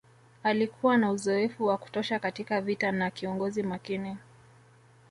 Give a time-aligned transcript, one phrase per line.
[0.43, 4.17] Alikuwa na uzoefu wa kutosha katika vita na kiongozi makini